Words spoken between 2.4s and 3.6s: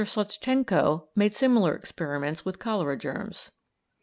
with cholera germs.